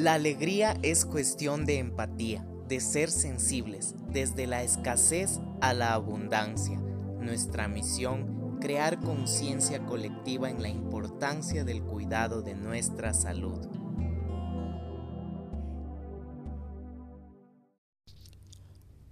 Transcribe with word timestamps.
La 0.00 0.14
alegría 0.14 0.78
es 0.82 1.04
cuestión 1.04 1.66
de 1.66 1.76
empatía, 1.76 2.42
de 2.66 2.80
ser 2.80 3.10
sensibles, 3.10 3.94
desde 4.10 4.46
la 4.46 4.62
escasez 4.62 5.40
a 5.60 5.74
la 5.74 5.92
abundancia. 5.92 6.80
Nuestra 7.20 7.68
misión, 7.68 8.56
crear 8.62 8.98
conciencia 8.98 9.84
colectiva 9.84 10.48
en 10.48 10.62
la 10.62 10.70
importancia 10.70 11.64
del 11.64 11.82
cuidado 11.82 12.40
de 12.40 12.54
nuestra 12.54 13.12
salud. 13.12 13.58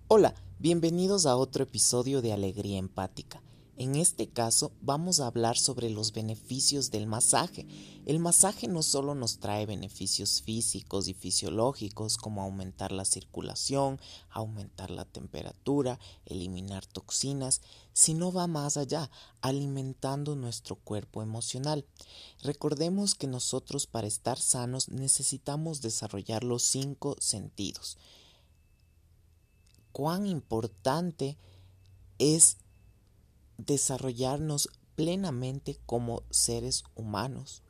Hola, 0.06 0.34
bienvenidos 0.58 1.26
a 1.26 1.36
otro 1.36 1.64
episodio 1.64 2.22
de 2.22 2.32
Alegría 2.32 2.78
Empática. 2.78 3.42
En 3.80 3.94
este 3.94 4.28
caso 4.28 4.72
vamos 4.80 5.20
a 5.20 5.28
hablar 5.28 5.56
sobre 5.56 5.88
los 5.88 6.10
beneficios 6.12 6.90
del 6.90 7.06
masaje. 7.06 7.64
El 8.06 8.18
masaje 8.18 8.66
no 8.66 8.82
solo 8.82 9.14
nos 9.14 9.38
trae 9.38 9.66
beneficios 9.66 10.42
físicos 10.42 11.06
y 11.06 11.14
fisiológicos 11.14 12.16
como 12.16 12.42
aumentar 12.42 12.90
la 12.90 13.04
circulación, 13.04 14.00
aumentar 14.30 14.90
la 14.90 15.04
temperatura, 15.04 16.00
eliminar 16.26 16.86
toxinas, 16.86 17.60
sino 17.92 18.32
va 18.32 18.48
más 18.48 18.76
allá, 18.76 19.12
alimentando 19.42 20.34
nuestro 20.34 20.74
cuerpo 20.74 21.22
emocional. 21.22 21.86
Recordemos 22.42 23.14
que 23.14 23.28
nosotros 23.28 23.86
para 23.86 24.08
estar 24.08 24.40
sanos 24.40 24.88
necesitamos 24.88 25.82
desarrollar 25.82 26.42
los 26.42 26.64
cinco 26.64 27.14
sentidos. 27.20 27.96
Cuán 29.92 30.26
importante 30.26 31.38
es 32.18 32.56
desarrollarnos 33.58 34.70
plenamente 34.94 35.78
como 35.86 36.22
seres 36.30 36.84
humanos. 36.94 37.62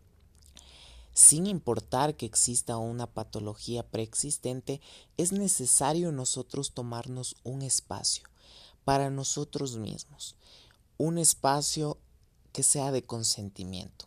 Sin 1.12 1.46
importar 1.46 2.14
que 2.14 2.26
exista 2.26 2.76
una 2.76 3.08
patología 3.08 3.82
preexistente, 3.82 4.80
es 5.16 5.32
necesario 5.32 6.12
nosotros 6.12 6.72
tomarnos 6.72 7.34
un 7.42 7.62
espacio 7.62 8.28
para 8.84 9.10
nosotros 9.10 9.76
mismos, 9.76 10.36
un 10.96 11.18
espacio 11.18 11.98
que 12.52 12.62
sea 12.62 12.92
de 12.92 13.02
consentimiento. 13.02 14.06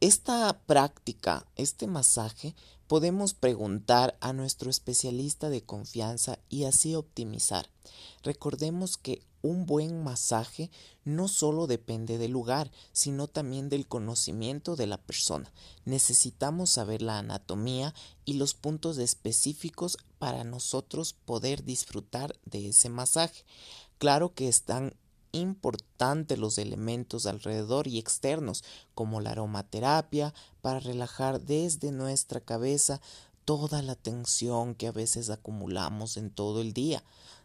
Esta 0.00 0.60
práctica, 0.66 1.46
este 1.56 1.86
masaje, 1.86 2.54
podemos 2.86 3.34
preguntar 3.34 4.16
a 4.20 4.32
nuestro 4.32 4.70
especialista 4.70 5.50
de 5.50 5.62
confianza 5.62 6.38
y 6.48 6.64
así 6.64 6.94
optimizar. 6.94 7.68
Recordemos 8.22 8.96
que 8.96 9.22
un 9.42 9.66
buen 9.66 10.02
masaje 10.02 10.70
no 11.04 11.28
solo 11.28 11.66
depende 11.66 12.18
del 12.18 12.32
lugar, 12.32 12.70
sino 12.92 13.28
también 13.28 13.68
del 13.68 13.86
conocimiento 13.86 14.74
de 14.76 14.86
la 14.86 14.98
persona. 14.98 15.52
Necesitamos 15.84 16.70
saber 16.70 17.02
la 17.02 17.18
anatomía 17.18 17.94
y 18.24 18.34
los 18.34 18.54
puntos 18.54 18.98
específicos 18.98 19.98
para 20.18 20.44
nosotros 20.44 21.12
poder 21.12 21.64
disfrutar 21.64 22.34
de 22.44 22.68
ese 22.68 22.88
masaje. 22.88 23.44
Claro 23.98 24.34
que 24.34 24.48
están 24.48 24.94
importantes 25.32 26.38
los 26.38 26.58
elementos 26.58 27.26
alrededor 27.26 27.86
y 27.86 27.98
externos, 27.98 28.64
como 28.94 29.20
la 29.20 29.30
aromaterapia, 29.30 30.34
para 30.62 30.80
relajar 30.80 31.40
desde 31.40 31.92
nuestra 31.92 32.40
cabeza 32.40 33.00
toda 33.44 33.80
la 33.82 33.94
tensión 33.94 34.74
que 34.74 34.88
a 34.88 34.92
veces 34.92 35.30
acumulamos 35.30 36.16
en 36.16 36.30
todo 36.30 36.60
el 36.60 36.72
día. 36.72 37.02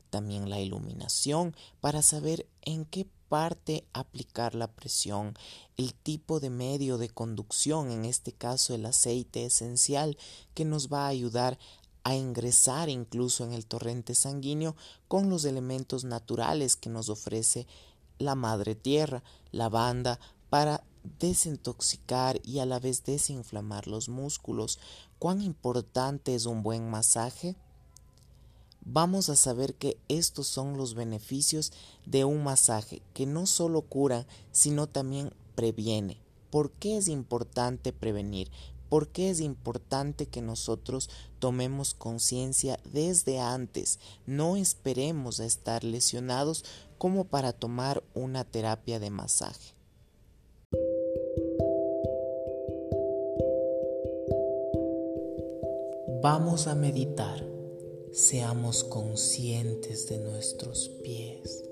También 0.10 0.50
la 0.50 0.60
iluminación 0.60 1.56
para 1.80 2.02
saber 2.02 2.48
en 2.64 2.86
qué 2.86 3.08
parte 3.30 3.86
aplicar 3.94 4.56
la 4.56 4.68
presión, 4.68 5.36
el 5.78 5.94
tipo 5.94 6.42
de 6.42 6.50
medio 6.50 6.98
de 6.98 7.08
conducción, 7.08 7.90
en 7.90 8.04
este 8.04 8.34
caso 8.34 8.76
el 8.76 8.86
aceite 8.86 9.46
esencial, 9.46 10.18
que 10.54 10.66
nos 10.66 10.92
va 10.92 11.06
a 11.06 11.08
ayudar 11.08 11.58
a 12.04 12.16
ingresar 12.16 12.90
incluso 12.90 13.44
en 13.44 13.54
el 13.54 13.66
torrente 13.66 14.16
sanguíneo 14.16 14.76
con 15.08 15.30
los 15.30 15.46
elementos 15.46 16.04
naturales 16.04 16.76
que 16.76 16.90
nos 16.90 17.10
ofrece 17.10 17.68
la 18.18 18.36
madre 18.36 18.76
tierra, 18.76 19.24
la 19.52 19.70
banda, 19.70 20.20
para 20.50 20.84
desintoxicar 21.20 22.40
y 22.44 22.60
a 22.60 22.66
la 22.66 22.80
vez 22.80 23.04
desinflamar 23.04 23.88
los 23.88 24.10
músculos. 24.10 24.80
¿Cuán 25.20 25.42
importante 25.42 26.36
es 26.36 26.46
un 26.46 26.64
buen 26.64 26.90
masaje? 26.90 27.56
Vamos 28.84 29.30
a 29.30 29.36
saber 29.36 29.76
que 29.76 29.98
estos 30.08 30.48
son 30.48 30.76
los 30.78 30.96
beneficios 30.96 31.72
de 32.06 32.26
un 32.26 32.44
masaje 32.44 33.02
que 33.14 33.28
no 33.28 33.46
solo 33.46 33.84
cura, 33.84 34.26
sino 34.52 34.88
también 34.88 35.34
previene. 35.56 36.18
¿Por 36.50 36.72
qué 36.72 36.98
es 36.98 37.08
importante 37.08 37.94
prevenir? 37.94 38.50
¿Por 38.92 39.08
qué 39.08 39.30
es 39.30 39.40
importante 39.40 40.26
que 40.26 40.42
nosotros 40.42 41.10
tomemos 41.40 41.94
conciencia 41.94 42.78
desde 42.92 43.40
antes? 43.40 44.00
No 44.26 44.58
esperemos 44.58 45.40
a 45.40 45.46
estar 45.46 45.86
lesionados 45.86 46.66
como 46.98 47.24
para 47.24 47.54
tomar 47.54 48.04
una 48.14 48.44
terapia 48.44 49.00
de 49.00 49.10
masaje. 49.10 49.76
Vamos 56.22 56.68
a 56.68 56.76
meditar. 56.76 57.48
Seamos 58.12 58.84
conscientes 58.84 60.10
de 60.10 60.18
nuestros 60.18 60.90
pies, 61.02 61.64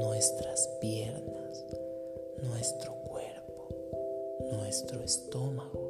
nuestras 0.00 0.68
piernas, 0.80 1.64
nuestro 2.42 2.92
cuerpo, 3.04 3.68
nuestro 4.50 5.00
estómago 5.04 5.89